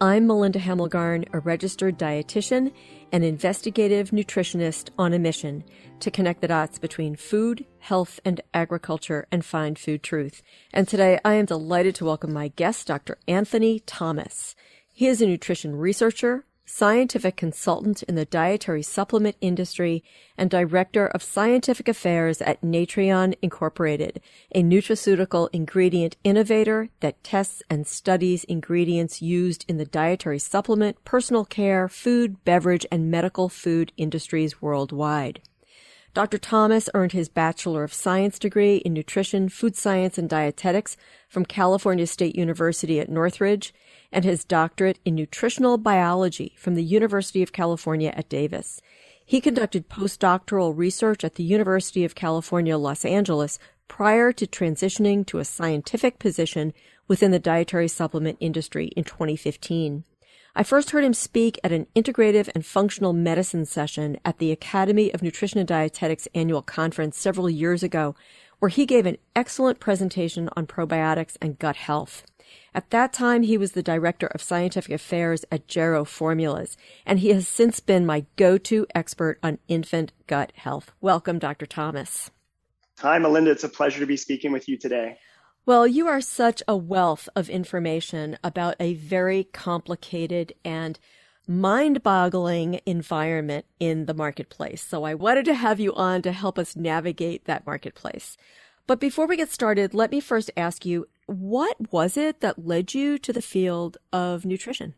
[0.00, 2.72] I'm Melinda Hemmelgarn, a registered dietitian
[3.10, 5.64] an investigative nutritionist on a mission
[6.00, 10.42] to connect the dots between food, health, and agriculture and find food truth.
[10.72, 13.18] And today I am delighted to welcome my guest, Dr.
[13.26, 14.54] Anthony Thomas.
[14.92, 20.04] He is a nutrition researcher, scientific consultant in the dietary supplement industry,
[20.36, 24.20] and director of scientific affairs at Natreon Incorporated,
[24.54, 31.46] a nutraceutical ingredient innovator that tests and studies ingredients used in the dietary supplement, personal
[31.46, 35.40] care, food, beverage, and medical food industries worldwide.
[36.12, 36.38] Dr.
[36.38, 40.96] Thomas earned his Bachelor of Science degree in Nutrition, Food Science, and Dietetics
[41.28, 43.72] from California State University at Northridge
[44.12, 48.80] and his doctorate in nutritional biology from the University of California at Davis.
[49.24, 55.38] He conducted postdoctoral research at the University of California, Los Angeles prior to transitioning to
[55.38, 56.72] a scientific position
[57.06, 60.04] within the dietary supplement industry in 2015.
[60.54, 65.12] I first heard him speak at an integrative and functional medicine session at the Academy
[65.12, 68.14] of Nutrition and Dietetics annual conference several years ago,
[68.58, 72.24] where he gave an excellent presentation on probiotics and gut health.
[72.74, 77.30] At that time, he was the director of scientific affairs at Jarrow Formulas, and he
[77.30, 80.92] has since been my go-to expert on infant gut health.
[81.00, 81.66] Welcome, Dr.
[81.66, 82.30] Thomas.
[83.00, 83.50] Hi, Melinda.
[83.50, 85.18] It's a pleasure to be speaking with you today.
[85.66, 90.98] Well, you are such a wealth of information about a very complicated and
[91.46, 94.82] mind boggling environment in the marketplace.
[94.82, 98.36] So I wanted to have you on to help us navigate that marketplace.
[98.86, 102.94] But before we get started, let me first ask you what was it that led
[102.94, 104.94] you to the field of nutrition?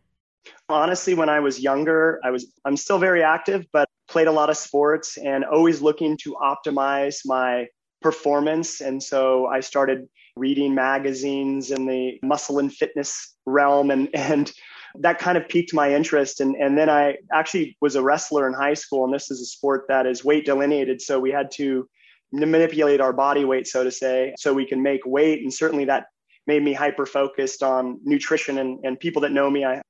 [0.68, 4.48] Honestly, when I was younger, I was I'm still very active, but played a lot
[4.48, 7.66] of sports and always looking to optimize my
[8.00, 8.80] performance.
[8.80, 14.52] And so I started reading magazines in the muscle and fitness realm and and
[14.98, 18.54] that kind of piqued my interest and and then I actually was a wrestler in
[18.54, 21.88] high school and this is a sport that is weight delineated so we had to
[22.32, 26.06] manipulate our body weight so to say so we can make weight and certainly that
[26.53, 29.81] made me hyper focused on nutrition and, and people that know me I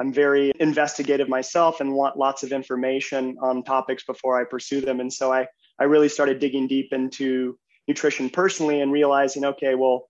[0.00, 4.98] I'm very investigative myself and want lots of information on topics before I pursue them
[5.00, 5.46] and so I
[5.78, 7.56] I really started digging deep into
[7.86, 10.08] nutrition personally and realizing okay well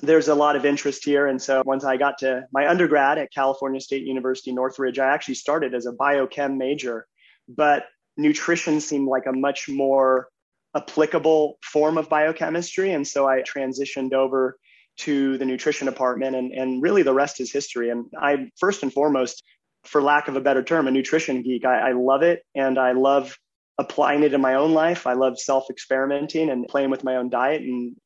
[0.00, 1.26] there's a lot of interest here.
[1.26, 5.34] And so once I got to my undergrad at California State University Northridge, I actually
[5.34, 7.06] started as a biochem major,
[7.46, 7.84] but
[8.16, 10.28] nutrition seemed like a much more
[10.74, 12.92] applicable form of biochemistry.
[12.92, 14.56] And so I transitioned over
[14.98, 17.90] to the nutrition department and, and really the rest is history.
[17.90, 19.42] And I first and foremost,
[19.84, 21.64] for lack of a better term, a nutrition geek.
[21.64, 23.36] I, I love it and I love
[23.78, 25.06] applying it in my own life.
[25.06, 27.96] I love self experimenting and playing with my own diet and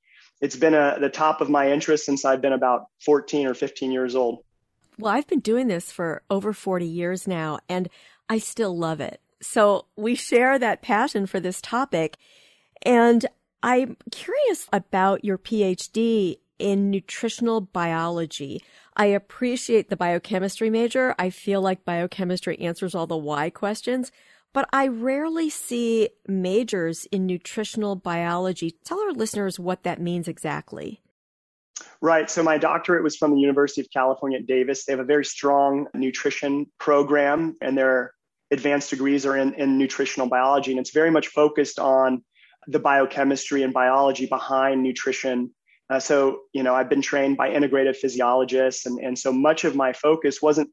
[0.41, 3.91] it's been a, the top of my interest since I've been about 14 or 15
[3.91, 4.41] years old.
[4.98, 7.88] Well, I've been doing this for over 40 years now, and
[8.28, 9.20] I still love it.
[9.41, 12.16] So we share that passion for this topic.
[12.82, 13.26] And
[13.62, 18.62] I'm curious about your PhD in nutritional biology.
[18.97, 21.15] I appreciate the biochemistry major.
[21.19, 24.11] I feel like biochemistry answers all the why questions,
[24.55, 28.75] but I rarely see majors in nutritional biology.
[28.84, 31.03] Tell our listeners what that means exactly.
[32.00, 32.31] Right.
[32.31, 34.84] So my doctorate was from the University of California at Davis.
[34.84, 38.12] They have a very strong nutrition program, and their
[38.50, 40.71] advanced degrees are in, in nutritional biology.
[40.71, 42.22] And it's very much focused on
[42.66, 45.53] the biochemistry and biology behind nutrition.
[45.88, 48.86] Uh, so, you know, I've been trained by integrative physiologists.
[48.86, 50.70] And, and so much of my focus wasn't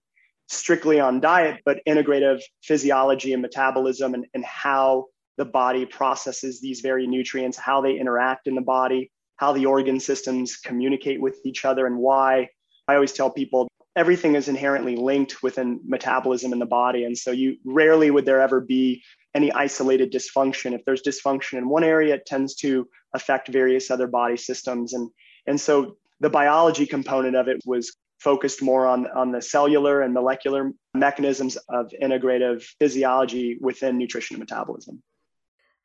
[0.49, 5.05] strictly on diet, but integrative physiology and metabolism and, and how
[5.37, 9.99] the body processes these very nutrients, how they interact in the body, how the organ
[9.99, 12.47] systems communicate with each other, and why.
[12.87, 17.03] I always tell people everything is inherently linked within metabolism in the body.
[17.03, 19.03] And so you rarely would there ever be
[19.35, 20.73] any isolated dysfunction.
[20.73, 24.93] If there's dysfunction in one area, it tends to affect various other body systems.
[24.93, 25.09] And,
[25.47, 30.13] and so the biology component of it was focused more on, on the cellular and
[30.13, 35.03] molecular mechanisms of integrative physiology within nutrition and metabolism.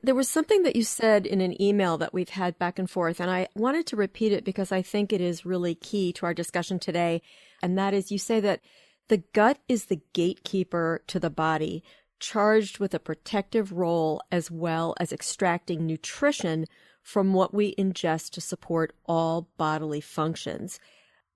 [0.00, 3.18] There was something that you said in an email that we've had back and forth,
[3.18, 6.34] and I wanted to repeat it because I think it is really key to our
[6.34, 7.20] discussion today.
[7.60, 8.60] And that is you say that
[9.08, 11.82] the gut is the gatekeeper to the body.
[12.20, 16.67] Charged with a protective role as well as extracting nutrition
[17.03, 20.79] from what we ingest to support all bodily functions.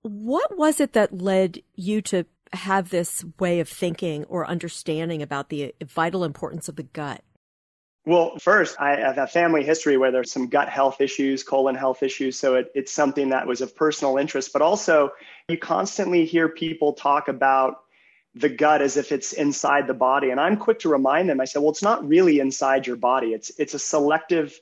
[0.01, 5.49] What was it that led you to have this way of thinking or understanding about
[5.49, 7.23] the vital importance of the gut?
[8.05, 12.03] Well, first, I have a family history where there's some gut health issues, colon health
[12.03, 12.37] issues.
[12.37, 14.51] So it, it's something that was of personal interest.
[14.51, 15.11] But also,
[15.47, 17.82] you constantly hear people talk about
[18.35, 20.31] the gut as if it's inside the body.
[20.31, 23.33] And I'm quick to remind them, I said, well, it's not really inside your body.
[23.33, 24.59] It's, it's a selective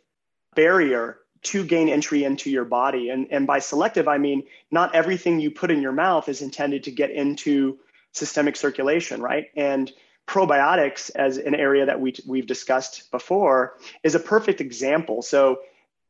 [0.56, 3.10] barrier to gain entry into your body.
[3.10, 6.84] And, and by selective, I mean not everything you put in your mouth is intended
[6.84, 7.80] to get into
[8.12, 9.48] systemic circulation, right?
[9.56, 9.92] And
[10.28, 15.22] probiotics, as an area that we, we've discussed before, is a perfect example.
[15.22, 15.62] So,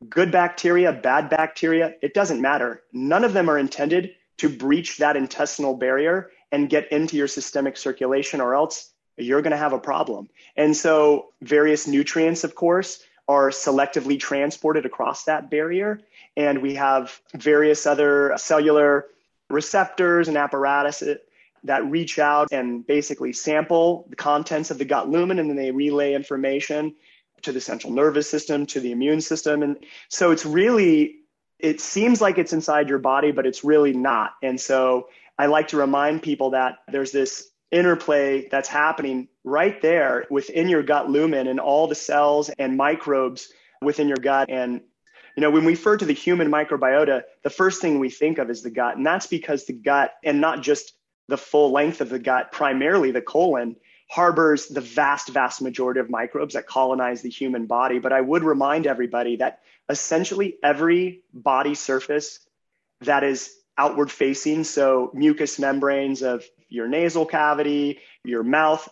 [0.10, 2.82] good bacteria, bad bacteria, it doesn't matter.
[2.92, 7.78] None of them are intended to breach that intestinal barrier and get into your systemic
[7.78, 10.30] circulation, or else you're going to have a problem.
[10.56, 16.02] And so, various nutrients, of course, are selectively transported across that barrier.
[16.36, 19.08] And we have various other cellular
[19.50, 21.04] receptors and apparatus
[21.64, 25.72] that reach out and basically sample the contents of the gut lumen and then they
[25.72, 26.96] relay information
[27.44, 29.64] to the central nervous system, to the immune system.
[29.64, 29.78] And
[30.10, 31.18] so it's really,
[31.60, 34.34] it seems like it's inside your body, but it's really not.
[34.42, 35.10] And so
[35.42, 40.84] I like to remind people that there's this interplay that's happening right there within your
[40.84, 43.52] gut lumen and all the cells and microbes
[43.82, 44.52] within your gut.
[44.52, 44.82] And,
[45.36, 48.52] you know, when we refer to the human microbiota, the first thing we think of
[48.52, 48.98] is the gut.
[48.98, 50.94] And that's because the gut, and not just
[51.28, 53.78] the full length of the gut, primarily the colon,
[54.12, 57.98] harbors the vast, vast majority of microbes that colonize the human body.
[57.98, 62.38] But I would remind everybody that essentially every body surface
[63.00, 68.88] that is outward facing, so mucous membranes of your nasal cavity, your mouth,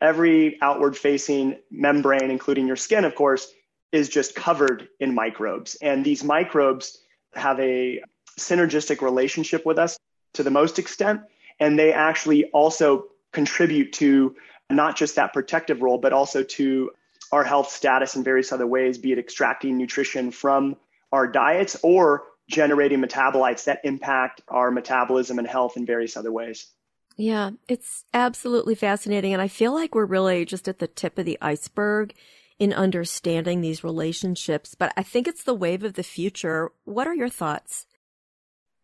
[0.00, 3.52] every outward facing membrane, including your skin, of course,
[3.92, 5.76] is just covered in microbes.
[5.80, 6.98] And these microbes
[7.34, 8.02] have a
[8.38, 9.96] synergistic relationship with us
[10.34, 11.22] to the most extent.
[11.60, 14.34] And they actually also contribute to
[14.70, 16.90] not just that protective role, but also to
[17.32, 20.76] our health status in various other ways, be it extracting nutrition from
[21.12, 26.66] our diets or generating metabolites that impact our metabolism and health in various other ways.
[27.16, 29.32] Yeah, it's absolutely fascinating.
[29.32, 32.14] And I feel like we're really just at the tip of the iceberg
[32.58, 34.74] in understanding these relationships.
[34.74, 36.72] But I think it's the wave of the future.
[36.84, 37.86] What are your thoughts?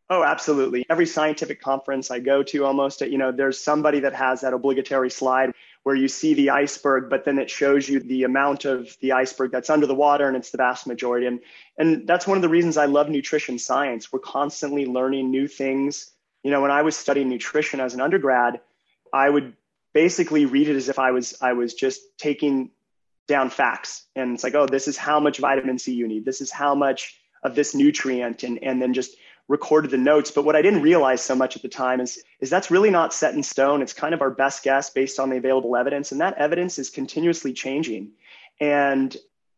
[0.08, 0.84] Oh, absolutely.
[0.90, 5.10] Every scientific conference I go to almost, you know, there's somebody that has that obligatory
[5.10, 5.52] slide
[5.82, 9.50] where you see the iceberg, but then it shows you the amount of the iceberg
[9.50, 11.27] that's under the water and it's the vast majority.
[11.27, 11.41] And,
[11.79, 14.12] and that's one of the reasons I love nutrition science.
[14.12, 16.12] We're constantly learning new things
[16.43, 18.61] you know, when I was studying nutrition as an undergrad,
[19.12, 19.55] I would
[19.93, 22.71] basically read it as if I was I was just taking
[23.27, 24.06] down facts.
[24.17, 26.25] And it's like, oh, this is how much vitamin C you need.
[26.25, 29.17] This is how much of this nutrient and and then just
[29.50, 30.31] recorded the notes.
[30.31, 33.12] But what I didn't realize so much at the time is is that's really not
[33.12, 33.82] set in stone.
[33.82, 36.12] It's kind of our best guess based on the available evidence.
[36.12, 38.12] And that evidence is continuously changing.
[38.61, 39.14] And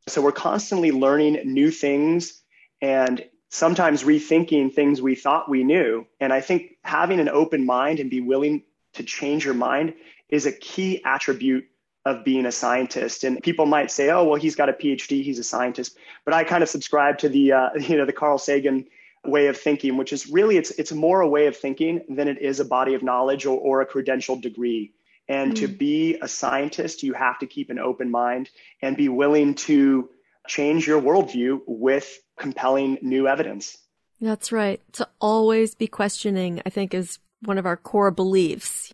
[0.09, 2.43] so we're constantly learning new things
[2.81, 6.07] and sometimes rethinking things we thought we knew.
[6.19, 8.63] And I think having an open mind and be willing
[8.95, 9.93] to change your mind
[10.31, 11.67] is a key attribute
[12.07, 13.25] of being a scientist.
[13.25, 16.45] And people might say, "Oh, well, he's got a PhD, he's a scientist." But I
[16.45, 18.87] kind of subscribe to the uh, you know the Carl Sagan
[19.25, 22.41] way of thinking, which is really it's it's more a way of thinking than it
[22.41, 24.93] is a body of knowledge or, or a credentialed degree.
[25.29, 25.57] And mm.
[25.57, 28.51] to be a scientist, you have to keep an open mind
[28.81, 30.11] and be willing to
[30.49, 33.79] change your worldview with compelling new evidence.
[34.21, 34.81] That's right.
[34.95, 38.93] To always be questioning, I think, is one of our core beliefs.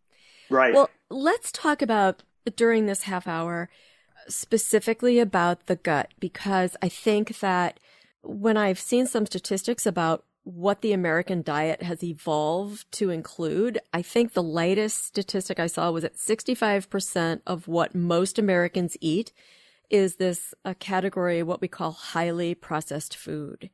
[0.51, 0.75] Right.
[0.75, 2.23] Well, let's talk about
[2.57, 3.69] during this half hour
[4.29, 7.81] specifically about the gut, because I think that
[8.23, 14.01] when I've seen some statistics about what the American diet has evolved to include, I
[14.01, 19.33] think the latest statistic I saw was that 65% of what most Americans eat
[19.91, 23.71] is this a category what we call highly processed food.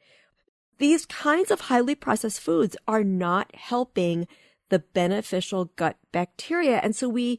[0.78, 4.26] These kinds of highly processed foods are not helping
[4.68, 6.78] the beneficial gut bacteria.
[6.78, 7.38] And so we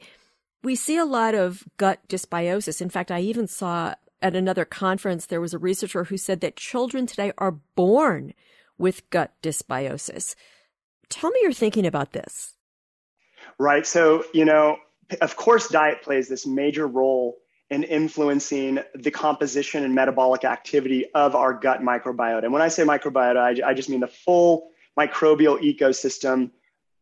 [0.64, 2.82] we see a lot of gut dysbiosis.
[2.82, 6.56] In fact, I even saw at another conference there was a researcher who said that
[6.56, 8.34] children today are born
[8.78, 10.36] with gut dysbiosis.
[11.10, 12.54] Tell me your thinking about this.
[13.58, 13.86] Right.
[13.86, 14.78] So, you know,
[15.22, 17.38] of course diet plays this major role
[17.70, 22.44] in influencing the composition and metabolic activity of our gut microbiota.
[22.44, 26.52] And when I say microbiota, I, I just mean the full microbial ecosystem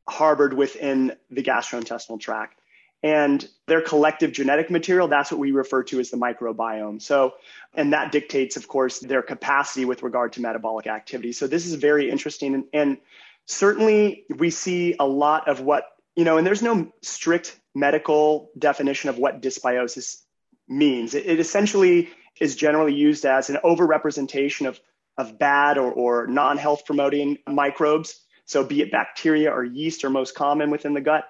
[0.08, 2.60] harbored within the gastrointestinal tract.
[3.04, 7.02] And their collective genetic material, that's what we refer to as the microbiome.
[7.02, 7.34] So,
[7.74, 11.34] and that dictates, of course, their capacity with regard to metabolic activity.
[11.34, 12.56] So, this is very interesting.
[12.56, 12.98] And, and
[13.46, 19.10] certainly, we see a lot of what, you know, and there's no strict medical definition
[19.10, 20.22] of what dysbiosis
[20.70, 21.14] means.
[21.14, 24.80] It, it essentially is generally used as an overrepresentation of,
[25.18, 28.18] of bad or, or non health promoting microbes.
[28.46, 31.26] So, be it bacteria or yeast are most common within the gut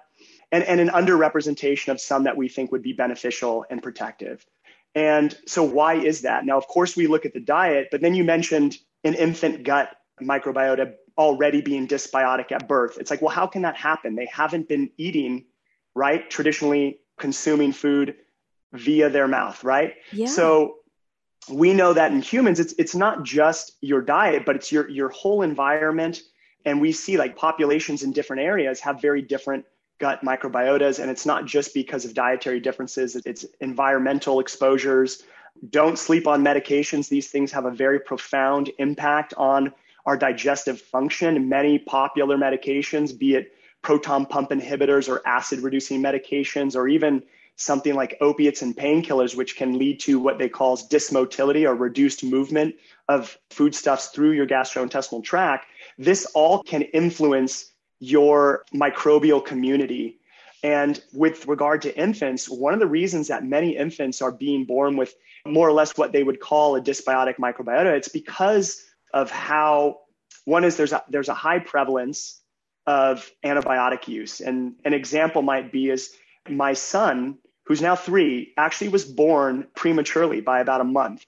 [0.53, 4.45] and, and an underrepresentation of some that we think would be beneficial and protective.
[4.93, 6.45] And so, why is that?
[6.45, 9.89] Now, of course, we look at the diet, but then you mentioned an infant gut
[10.22, 13.00] microbiota already being dysbiotic at birth.
[13.00, 14.15] It's like, well, how can that happen?
[14.15, 15.45] They haven't been eating,
[15.95, 16.29] right?
[16.29, 18.15] Traditionally consuming food
[18.74, 19.95] via their mouth, right?
[20.12, 20.27] Yeah.
[20.27, 20.75] So,
[21.50, 25.10] we know that in humans, it's it's not just your diet, but it's your your
[25.10, 26.22] whole environment.
[26.65, 29.65] And we see like populations in different areas have very different
[30.00, 31.00] gut microbiotas.
[31.00, 35.24] And it's not just because of dietary differences, it's environmental exposures.
[35.70, 37.10] Don't sleep on medications.
[37.10, 39.74] These things have a very profound impact on
[40.06, 41.48] our digestive function.
[41.48, 47.22] Many popular medications, be it proton pump inhibitors or acid reducing medications, or even
[47.56, 52.24] something like opiates and painkillers, which can lead to what they call dysmotility or reduced
[52.24, 52.74] movement
[53.10, 55.68] of foodstuffs through your gastrointestinal tract.
[55.98, 57.73] This all can influence
[58.03, 60.19] your microbial community.
[60.62, 64.98] And with regard to infants, one of the reasons that many infants are being born
[64.98, 65.13] with
[65.45, 68.81] more or less what they would call a dysbiotic microbiota, it's because
[69.13, 70.00] of how
[70.45, 72.41] one is there's a, there's a high prevalence
[72.86, 74.41] of antibiotic use.
[74.41, 76.13] And an example might be is
[76.50, 81.25] my son, who's now three, actually was born prematurely by about a month.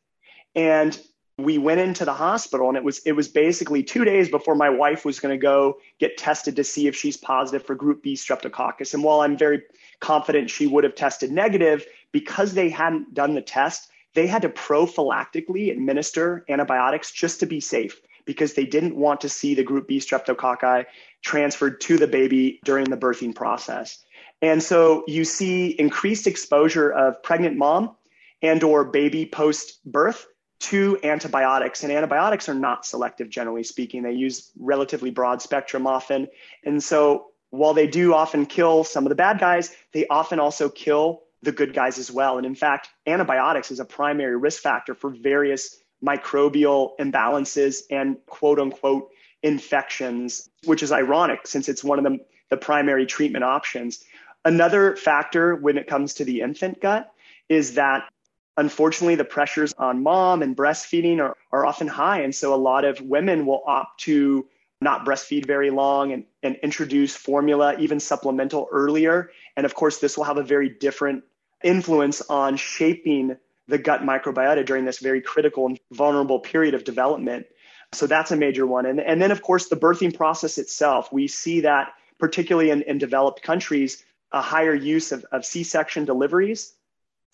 [0.53, 0.97] And
[1.37, 4.69] we went into the hospital and it was it was basically two days before my
[4.69, 8.13] wife was going to go get tested to see if she's positive for group b
[8.13, 8.93] streptococcus.
[8.93, 9.61] And while i'm very
[9.99, 14.49] confident she would have tested negative because they hadn't done the test they had to
[14.49, 19.87] prophylactically administer antibiotics just to be safe because they didn't want to see the group
[19.87, 20.85] b streptococci
[21.21, 24.03] transferred to the baby during the birthing process.
[24.41, 27.95] And so you see increased exposure of pregnant mom
[28.41, 30.25] and or baby post birth
[30.65, 31.83] to antibiotics.
[31.83, 34.03] And antibiotics are not selective, generally speaking.
[34.03, 36.27] They use relatively broad spectrum often.
[36.63, 40.69] And so while they do often kill some of the bad guys, they often also
[40.69, 42.37] kill the good guys as well.
[42.37, 48.59] And in fact, antibiotics is a primary risk factor for various microbial imbalances and quote
[48.59, 49.09] unquote
[49.43, 52.19] infections, which is ironic since it's one of the,
[52.49, 54.03] the primary treatment options.
[54.43, 57.11] Another factor when it comes to the infant gut
[57.49, 58.09] is that
[58.57, 62.21] unfortunately, the pressures on mom and breastfeeding are, are often high.
[62.21, 64.47] And so a lot of women will opt to
[64.81, 69.31] not breastfeed very long and, and introduce formula, even supplemental earlier.
[69.55, 71.23] And of course, this will have a very different
[71.63, 77.47] influence on shaping the gut microbiota during this very critical and vulnerable period of development.
[77.93, 78.85] So that's a major one.
[78.85, 81.11] And, and then, of course, the birthing process itself.
[81.11, 86.05] We see that, particularly in, in developed countries, a higher use of, of C section
[86.05, 86.73] deliveries.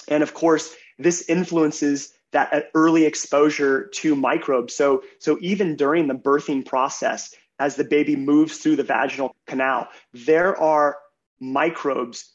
[0.07, 4.75] And of course, this influences that uh, early exposure to microbes.
[4.75, 9.87] So, so even during the birthing process, as the baby moves through the vaginal canal,
[10.13, 10.97] there are
[11.39, 12.33] microbes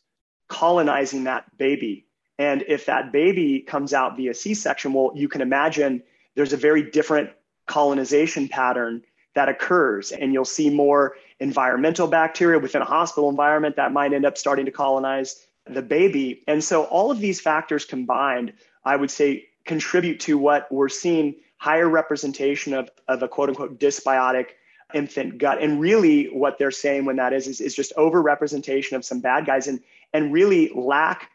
[0.49, 2.07] colonizing that baby.
[2.39, 6.03] And if that baby comes out via C section, well, you can imagine
[6.35, 7.31] there's a very different
[7.67, 9.03] colonization pattern
[9.35, 10.13] that occurs.
[10.13, 14.67] And you'll see more environmental bacteria within a hospital environment that might end up starting
[14.67, 16.43] to colonize the baby.
[16.47, 18.53] And so all of these factors combined,
[18.85, 23.79] I would say, contribute to what we're seeing higher representation of, of a quote unquote
[23.79, 24.49] dysbiotic
[24.95, 25.61] infant gut.
[25.61, 29.47] And really what they're saying when that is, is, is just overrepresentation of some bad
[29.47, 29.81] guys and,
[30.13, 31.31] and really lack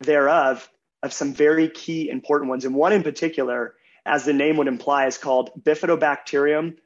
[0.00, 0.68] thereof
[1.02, 2.64] of some very key important ones.
[2.64, 3.74] And one in particular,
[4.04, 6.76] as the name would imply, is called Bifidobacterium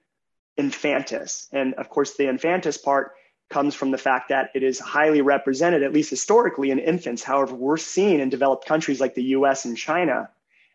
[0.58, 1.48] infantis.
[1.52, 3.12] And of course, the infantis part
[3.50, 7.22] comes from the fact that it is highly represented, at least historically, in infants.
[7.22, 10.30] However, we're seeing in developed countries like the US and China,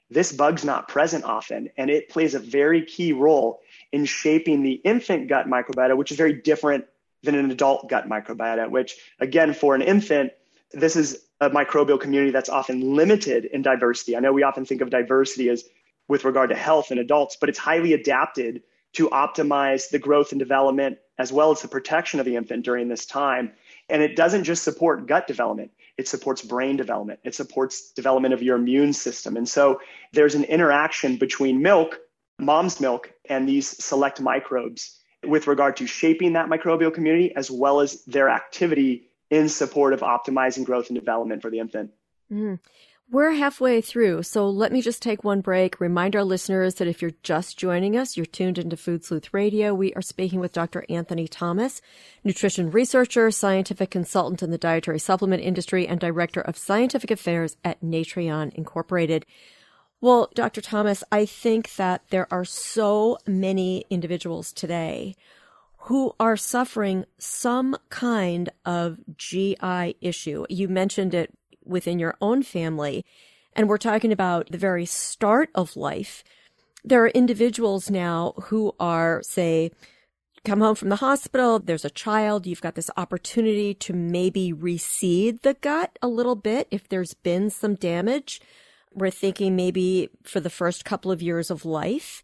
[0.09, 4.73] this bug's not present often, and it plays a very key role in shaping the
[4.73, 6.85] infant gut microbiota, which is very different
[7.23, 10.31] than an adult gut microbiota, which, again, for an infant,
[10.71, 14.15] this is a microbial community that's often limited in diversity.
[14.15, 15.63] I know we often think of diversity as
[16.07, 18.61] with regard to health in adults, but it's highly adapted
[18.95, 22.87] to optimize the growth and development as well as the protection of the infant during
[22.87, 23.51] this time.
[23.89, 28.41] And it doesn't just support gut development, it supports brain development, it supports development of
[28.41, 29.37] your immune system.
[29.37, 29.79] And so
[30.11, 31.99] there's an interaction between milk,
[32.39, 37.79] mom's milk, and these select microbes with regard to shaping that microbial community as well
[37.79, 41.91] as their activity in support of optimizing growth and development for the infant.
[42.31, 42.59] Mm.
[43.11, 45.79] We're halfway through, so let me just take one break.
[45.79, 49.75] Remind our listeners that if you're just joining us, you're tuned into Food Sleuth Radio.
[49.75, 50.83] We are speaking with Dr.
[50.89, 51.83] Anthony Thomas,
[52.23, 57.79] nutrition researcher, scientific consultant in the dietary supplement industry, and director of scientific affairs at
[57.79, 59.27] Natreon Incorporated.
[60.01, 60.61] Well, Dr.
[60.61, 65.15] Thomas, I think that there are so many individuals today
[65.77, 70.47] who are suffering some kind of GI issue.
[70.49, 71.31] You mentioned it
[71.65, 73.05] within your own family.
[73.53, 76.23] And we're talking about the very start of life.
[76.83, 79.71] There are individuals now who are, say,
[80.43, 85.41] come home from the hospital, there's a child, you've got this opportunity to maybe reseed
[85.41, 88.39] the gut a little bit if there's been some damage.
[88.93, 92.21] We're thinking maybe for the first couple of years of life.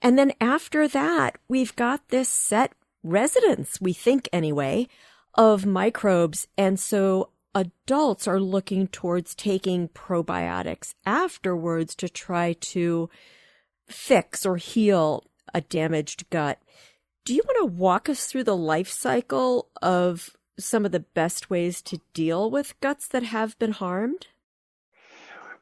[0.00, 2.72] And then after that, we've got this set
[3.02, 4.86] residence, we think anyway,
[5.34, 6.46] of microbes.
[6.56, 13.08] And so adults are looking towards taking probiotics afterwards to try to
[13.86, 16.58] fix or heal a damaged gut.
[17.24, 21.50] Do you want to walk us through the life cycle of some of the best
[21.50, 24.26] ways to deal with guts that have been harmed?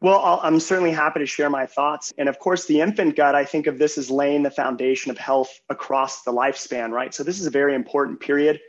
[0.01, 2.13] Well, i am certainly happy to share my thoughts.
[2.19, 5.19] And of course, the infant gut, I think of this as laying the foundation of
[5.19, 7.15] health across the lifespan, right?
[7.15, 8.61] So this is a very important period.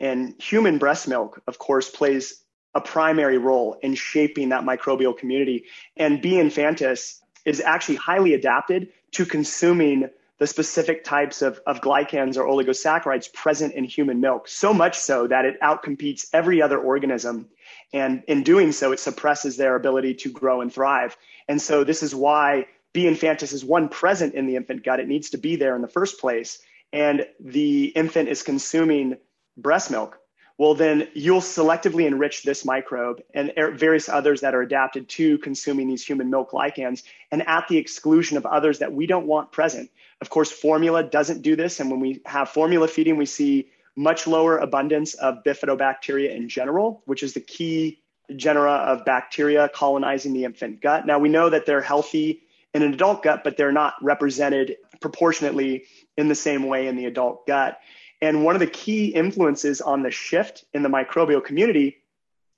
[0.00, 2.43] And human breast milk, of course, plays
[2.74, 5.64] a primary role in shaping that microbial community.
[5.96, 6.32] And B.
[6.32, 13.32] infantis is actually highly adapted to consuming the specific types of, of glycans or oligosaccharides
[13.32, 17.48] present in human milk, so much so that it outcompetes every other organism.
[17.92, 21.16] And in doing so, it suppresses their ability to grow and thrive.
[21.48, 23.04] And so this is why B.
[23.04, 24.98] infantis is one present in the infant gut.
[24.98, 26.58] It needs to be there in the first place.
[26.92, 29.18] And the infant is consuming
[29.56, 30.18] breast milk
[30.56, 35.38] well, then you'll selectively enrich this microbe and er, various others that are adapted to
[35.38, 39.50] consuming these human milk glycans and at the exclusion of others that we don't want
[39.50, 39.90] present.
[40.20, 41.80] Of course, formula doesn't do this.
[41.80, 47.02] And when we have formula feeding, we see much lower abundance of bifidobacteria in general,
[47.06, 48.00] which is the key
[48.36, 51.04] genera of bacteria colonizing the infant gut.
[51.04, 55.84] Now, we know that they're healthy in an adult gut, but they're not represented proportionately
[56.16, 57.78] in the same way in the adult gut.
[58.24, 61.98] And one of the key influences on the shift in the microbial community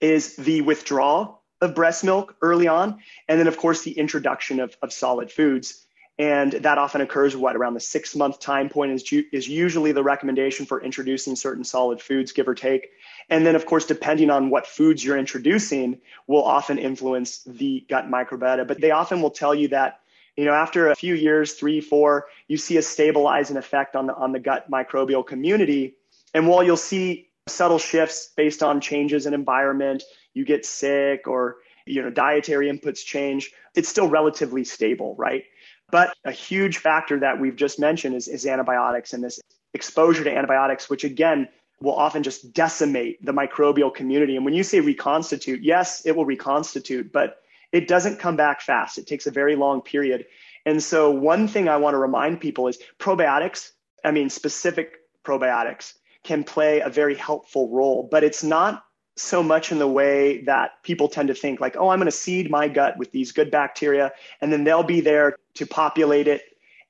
[0.01, 3.01] is the withdrawal of breast milk early on.
[3.29, 5.85] And then, of course, the introduction of, of solid foods.
[6.21, 10.05] And that often occurs, what, around the six month time point is, is usually the
[10.05, 12.91] recommendation for introducing certain solid foods, give or take.
[13.29, 18.09] And then, of course, depending on what foods you're introducing, will often influence the gut
[18.09, 18.69] microbiota.
[18.69, 19.99] But they often will tell you that
[20.37, 24.15] you know, after a few years, three, four, you see a stabilizing effect on the
[24.15, 25.97] on the gut microbial community.
[26.35, 30.03] And while you'll see subtle shifts based on changes in environment,
[30.35, 35.45] you get sick or you know dietary inputs change, it's still relatively stable, right?
[35.91, 39.41] But a huge factor that we've just mentioned is, is antibiotics and this
[39.73, 41.49] exposure to antibiotics, which again
[41.81, 44.37] will often just decimate the microbial community.
[44.37, 47.43] And when you say reconstitute, yes, it will reconstitute, but
[47.77, 48.97] it doesn't come back fast.
[48.97, 50.25] It takes a very long period.
[50.65, 55.93] And so, one thing I want to remind people is probiotics, I mean, specific probiotics,
[56.25, 58.83] can play a very helpful role, but it's not
[59.17, 62.11] so much in the way that people tend to think like, oh, I'm going to
[62.13, 64.11] seed my gut with these good bacteria,
[64.41, 66.43] and then they'll be there to populate it,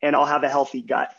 [0.02, 1.14] and I'll have a healthy gut.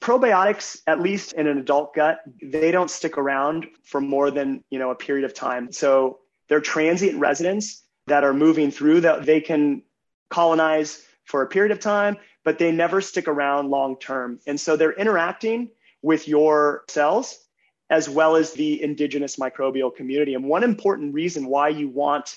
[0.00, 4.78] Probiotics, at least in an adult gut, they don't stick around for more than you
[4.78, 5.72] know a period of time.
[5.72, 9.82] So they're transient residents that are moving through that they can
[10.30, 14.38] colonize for a period of time, but they never stick around long term.
[14.46, 15.70] And so they're interacting
[16.02, 17.38] with your cells
[17.90, 20.34] as well as the indigenous microbial community.
[20.34, 22.36] And one important reason why you want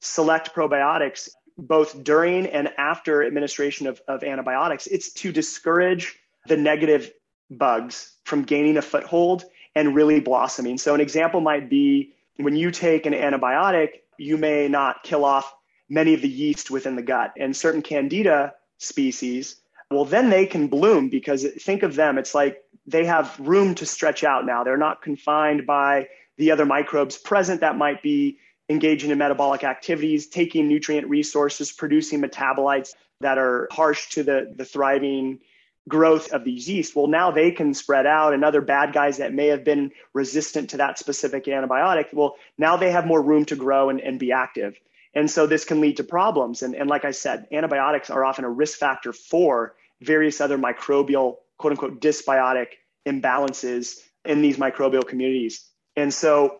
[0.00, 7.12] select probiotics both during and after administration of, of antibiotics, it's to discourage the negative
[7.50, 10.78] bugs from gaining a foothold and really blossoming.
[10.78, 15.52] So an example might be when you take an antibiotic, you may not kill off
[15.88, 17.32] many of the yeast within the gut.
[17.38, 19.56] And certain candida species,
[19.90, 23.86] well, then they can bloom because think of them, it's like they have room to
[23.86, 24.64] stretch out now.
[24.64, 30.28] They're not confined by the other microbes present that might be engaging in metabolic activities,
[30.28, 35.40] taking nutrient resources, producing metabolites that are harsh to the, the thriving
[35.88, 36.94] growth of these yeast.
[36.94, 40.70] Well, now they can spread out, and other bad guys that may have been resistant
[40.70, 44.32] to that specific antibiotic, well, now they have more room to grow and, and be
[44.32, 44.78] active.
[45.14, 46.62] And so this can lead to problems.
[46.62, 51.38] And, and like I said, antibiotics are often a risk factor for various other microbial,
[51.58, 52.68] quote unquote, dysbiotic
[53.06, 55.66] imbalances in these microbial communities.
[55.96, 56.58] And so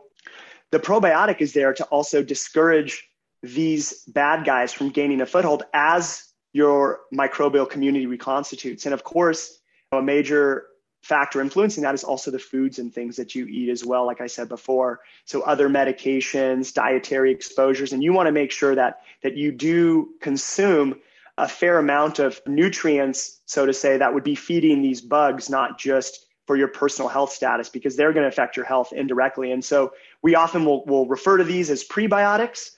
[0.72, 3.09] the probiotic is there to also discourage
[3.42, 8.84] these bad guys from gaining a foothold as your microbial community reconstitutes.
[8.84, 9.60] And of course,
[9.92, 10.66] a major
[11.02, 14.20] factor influencing that is also the foods and things that you eat as well, like
[14.20, 15.00] I said before.
[15.24, 20.10] So other medications, dietary exposures, and you want to make sure that that you do
[20.20, 20.96] consume
[21.38, 25.78] a fair amount of nutrients, so to say, that would be feeding these bugs, not
[25.78, 29.52] just for your personal health status, because they're going to affect your health indirectly.
[29.52, 32.72] And so we often will, will refer to these as prebiotics,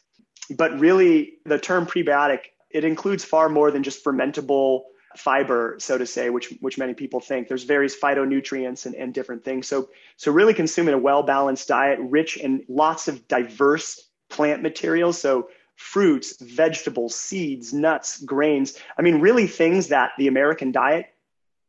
[0.57, 4.83] but really the term prebiotic, it includes far more than just fermentable
[5.17, 7.49] fiber, so to say, which which many people think.
[7.49, 9.69] There's various phytonutrients and, and different things.
[9.69, 15.21] So so really consuming a well-balanced diet, rich in lots of diverse plant materials.
[15.21, 18.79] So fruits, vegetables, seeds, nuts, grains.
[18.99, 21.07] I mean, really things that the American diet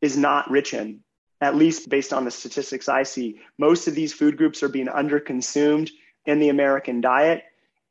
[0.02, 1.02] is not rich in,
[1.42, 3.39] at least based on the statistics I see.
[3.58, 5.89] Most of these food groups are being underconsumed
[6.26, 7.44] in the American diet.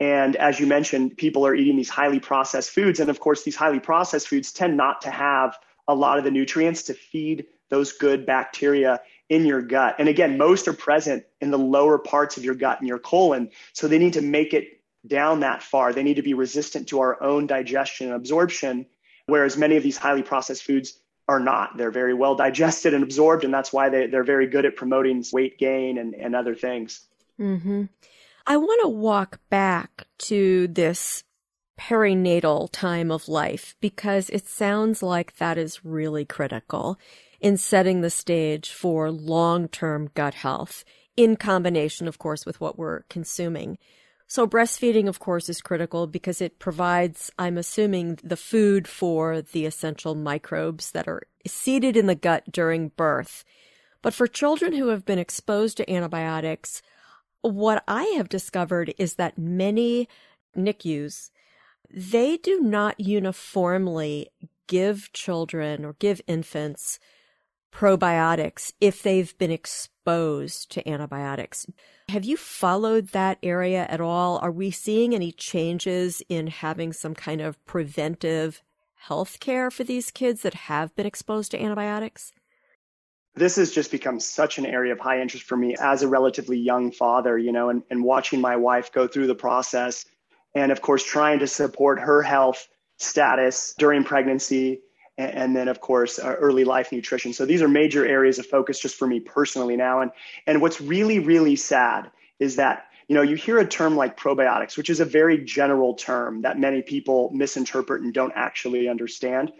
[0.02, 2.98] And as you mentioned, people are eating these highly processed foods.
[2.98, 6.30] And of course, these highly processed foods tend not to have a lot of the
[6.32, 9.94] nutrients to feed those good bacteria in your gut.
[10.00, 13.50] And again, most are present in the lower parts of your gut and your colon.
[13.74, 15.92] So they need to make it down that far.
[15.92, 18.86] They need to be resistant to our own digestion and absorption,
[19.26, 21.76] whereas many of these highly processed foods are not.
[21.76, 25.24] They're very well digested and absorbed, and that's why they, they're very good at promoting
[25.32, 27.02] weight gain and, and other things.
[27.38, 27.84] Mm-hmm.
[28.46, 31.22] I want to walk back to this
[31.78, 36.98] perinatal time of life because it sounds like that is really critical
[37.40, 40.84] in setting the stage for long term gut health,
[41.16, 43.78] in combination, of course, with what we're consuming.
[44.26, 49.66] So, breastfeeding, of course, is critical because it provides, I'm assuming, the food for the
[49.66, 53.44] essential microbes that are seated in the gut during birth.
[54.00, 56.80] But for children who have been exposed to antibiotics,
[57.42, 60.08] what I have discovered is that many
[60.56, 61.30] NICUs,
[61.90, 64.28] they do not uniformly
[64.66, 66.98] give children or give infants
[67.72, 71.66] probiotics if they've been exposed to antibiotics.
[72.08, 74.38] Have you followed that area at all?
[74.38, 78.62] Are we seeing any changes in having some kind of preventive
[78.94, 82.32] health care for these kids that have been exposed to antibiotics?
[83.34, 86.58] This has just become such an area of high interest for me as a relatively
[86.58, 90.04] young father, you know, and, and watching my wife go through the process
[90.54, 92.68] and, of course, trying to support her health
[92.98, 94.80] status during pregnancy
[95.16, 97.32] and, and then, of course, uh, early life nutrition.
[97.32, 100.02] So these are major areas of focus just for me personally now.
[100.02, 100.10] And,
[100.46, 104.78] and what's really, really sad is that you know, you hear a term like probiotics,
[104.78, 109.52] which is a very general term that many people misinterpret and don't actually understand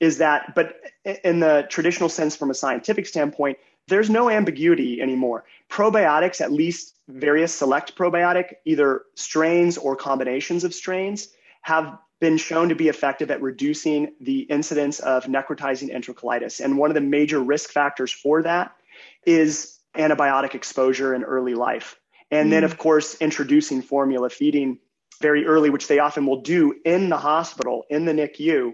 [0.00, 0.76] is that, but
[1.24, 5.44] in the traditional sense from a scientific standpoint, there's no ambiguity anymore.
[5.70, 11.28] Probiotics, at least various select probiotic, either strains or combinations of strains,
[11.62, 16.64] have been shown to be effective at reducing the incidence of necrotizing enterocolitis.
[16.64, 18.74] And one of the major risk factors for that
[19.26, 21.96] is antibiotic exposure in early life.
[22.30, 22.50] And mm.
[22.52, 24.78] then, of course, introducing formula feeding
[25.20, 28.72] very early, which they often will do in the hospital, in the NICU,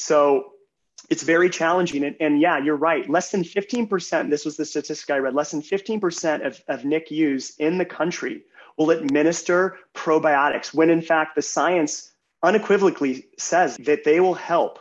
[0.00, 0.49] so
[1.10, 2.04] it's very challenging.
[2.04, 3.08] And, and, yeah, you're right.
[3.10, 7.56] Less than 15%, this was the statistic I read, less than 15% of, of NICUs
[7.58, 8.42] in the country
[8.78, 14.78] will administer probiotics when in fact the science unequivocally says that they will help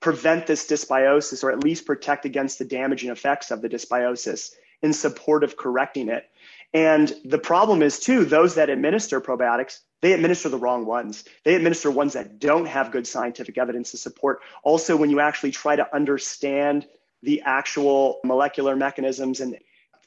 [0.00, 4.50] prevent this dysbiosis or at least protect against the damaging effects of the dysbiosis
[4.82, 6.28] in support of correcting it.
[6.74, 11.24] And the problem is, too, those that administer probiotics, they administer the wrong ones.
[11.44, 14.40] They administer ones that don't have good scientific evidence to support.
[14.62, 16.86] Also, when you actually try to understand
[17.22, 19.58] the actual molecular mechanisms and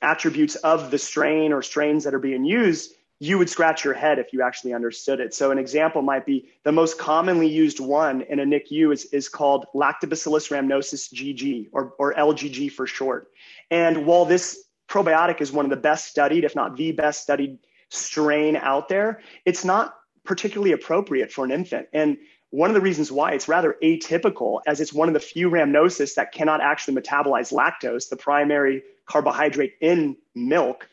[0.02, 4.18] attributes of the strain or strains that are being used, you would scratch your head
[4.18, 5.34] if you actually understood it.
[5.34, 9.30] So, an example might be the most commonly used one in a NICU is, is
[9.30, 13.28] called Lactobacillus rhamnosus GG, or, or LGG for short.
[13.70, 17.60] And while this probiotic is one of the best studied, if not the best studied
[17.92, 21.88] strain out there, it's not particularly appropriate for an infant.
[21.94, 22.18] And
[22.50, 26.16] one of the reasons why it's rather atypical, as it's one of the few rhamnosus
[26.16, 30.88] that cannot actually metabolize lactose, the primary carbohydrate in milk.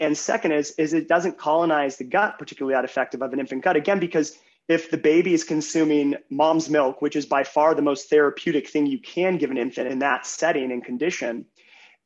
[0.00, 3.62] And second is, is it doesn't colonize the gut particularly that effective of an infant
[3.62, 3.76] gut.
[3.76, 4.36] Again, because
[4.68, 8.86] if the baby is consuming mom's milk, which is by far the most therapeutic thing
[8.86, 11.46] you can give an infant in that setting and condition,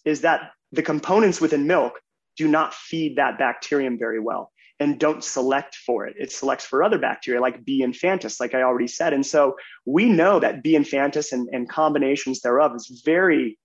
[0.05, 2.03] is that the components within milk
[2.39, 6.15] do not feed that bacterium very well and don't select for it.
[6.19, 7.83] It selects for other bacteria like B.
[7.85, 9.13] infantis, like I already said.
[9.13, 10.75] And so we know that B.
[10.75, 13.59] infantis and, and combinations thereof is very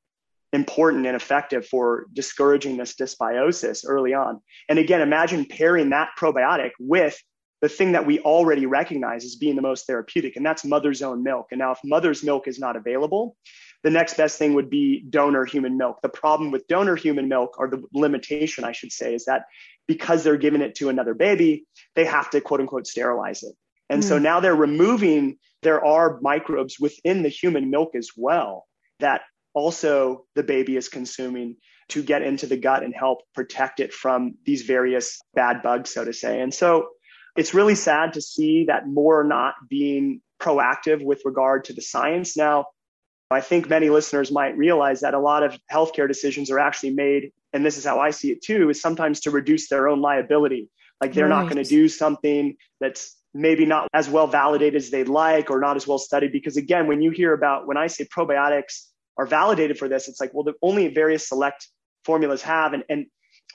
[0.53, 4.41] important and effective for discouraging this dysbiosis early on.
[4.69, 7.17] And again, imagine pairing that probiotic with
[7.62, 11.23] the thing that we already recognize as being the most therapeutic, and that's mother's own
[11.23, 11.47] milk.
[11.51, 13.38] And now, if mother's milk is not available,
[13.83, 15.99] the next best thing would be donor human milk.
[16.01, 19.43] The problem with donor human milk, or the limitation, I should say, is that
[19.87, 21.65] because they're giving it to another baby,
[21.95, 23.53] they have to quote unquote sterilize it.
[23.89, 24.05] And mm.
[24.05, 28.65] so now they're removing, there are microbes within the human milk as well
[28.99, 29.21] that
[29.53, 31.57] also the baby is consuming
[31.89, 36.05] to get into the gut and help protect it from these various bad bugs, so
[36.05, 36.39] to say.
[36.39, 36.87] And so
[37.35, 42.37] it's really sad to see that more not being proactive with regard to the science.
[42.37, 42.65] Now,
[43.33, 47.31] I think many listeners might realize that a lot of healthcare decisions are actually made,
[47.51, 50.69] and this is how I see it too, is sometimes to reduce their own liability.
[51.01, 51.41] Like they're right.
[51.41, 55.59] not going to do something that's maybe not as well validated as they'd like or
[55.59, 56.31] not as well studied.
[56.31, 60.21] Because again, when you hear about, when I say probiotics are validated for this, it's
[60.21, 61.67] like, well, the only various select
[62.05, 63.05] formulas have, and, and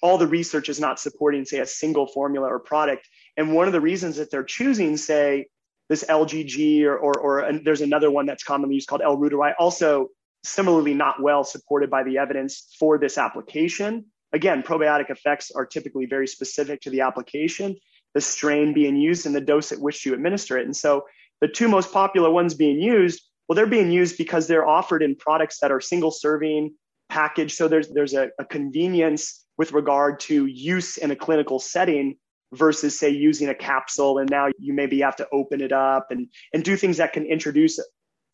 [0.03, 3.09] all the research is not supporting, say, a single formula or product.
[3.37, 5.47] And one of the reasons that they're choosing, say,
[5.89, 10.09] this LGG or, or, or there's another one that's commonly used called L-Reuteri, also
[10.45, 14.05] similarly not well supported by the evidence for this application.
[14.33, 17.77] Again, probiotic effects are typically very specific to the application,
[18.15, 20.67] the strain being used, and the dose at which you administer it.
[20.67, 21.05] And so
[21.41, 25.17] the two most popular ones being used, well, they're being used because they're offered in
[25.17, 26.75] products that are single serving
[27.09, 27.57] packaged.
[27.57, 32.17] So there's there's a, a convenience with regard to use in a clinical setting
[32.53, 36.29] versus say using a capsule and now you maybe have to open it up and,
[36.53, 37.79] and do things that can introduce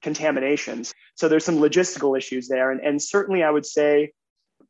[0.02, 0.92] contaminations.
[1.16, 2.70] So there's some logistical issues there.
[2.70, 4.12] And, and certainly I would say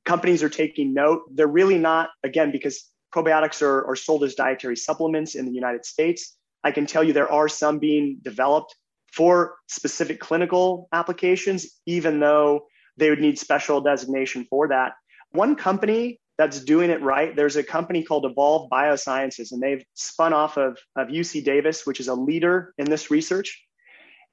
[0.04, 1.22] companies are taking note.
[1.30, 5.84] They're really not, again, because probiotics are, are sold as dietary supplements in the United
[5.84, 6.36] States.
[6.62, 8.74] I can tell you there are some being developed
[9.12, 14.92] for specific clinical applications, even though they would need special designation for that.
[15.30, 17.34] One company that's doing it right.
[17.34, 22.00] There's a company called Evolve Biosciences, and they've spun off of, of UC Davis, which
[22.00, 23.62] is a leader in this research.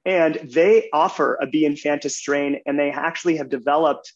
[0.04, 1.64] And they offer a B.
[1.64, 4.12] infantis strain, and they actually have developed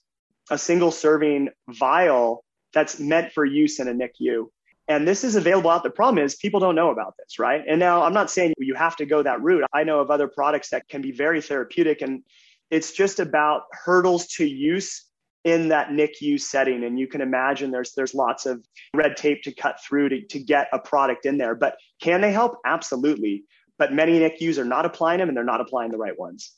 [0.51, 4.47] a single serving vial that's meant for use in a NICU.
[4.89, 5.83] And this is available out.
[5.83, 7.63] The problem is people don't know about this, right?
[7.67, 9.65] And now I'm not saying you have to go that route.
[9.73, 12.23] I know of other products that can be very therapeutic, and
[12.71, 15.06] it's just about hurdles to use
[15.47, 16.83] in that NICU setting.
[16.83, 20.41] And you can imagine there's there's lots of red tape to cut through to, to
[20.41, 21.55] get a product in there.
[21.55, 22.59] But can they help?
[22.67, 23.45] Absolutely.
[23.79, 26.53] But many NICUs are not applying them and they're not applying the right ones.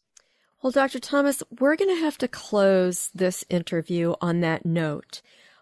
[0.62, 0.98] Well, Dr.
[0.98, 5.20] Thomas, we're going to have to close this interview on that note.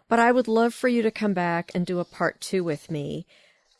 [0.08, 2.90] But I would love for you to come back and do a part two with
[2.90, 3.26] me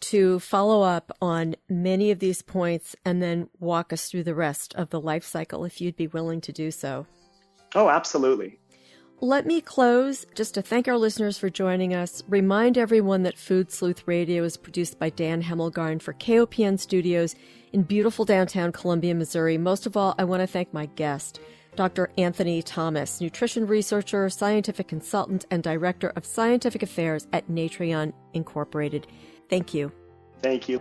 [0.01, 4.75] to follow up on many of these points and then walk us through the rest
[4.75, 7.07] of the life cycle if you'd be willing to do so.
[7.75, 8.59] Oh, absolutely.
[9.23, 12.23] Let me close just to thank our listeners for joining us.
[12.29, 17.35] Remind everyone that Food Sleuth Radio is produced by Dan Hemmelgarn for KOPN Studios
[17.73, 19.57] in beautiful downtown Columbia, Missouri.
[19.57, 21.41] Most of all, I want to thank my guest,
[21.77, 22.11] Dr.
[22.19, 29.07] Anthony Thomas, nutrition researcher, scientific consultant, and director of scientific affairs at Natreon Incorporated.
[29.49, 29.93] Thank you.
[30.43, 30.79] Thank you.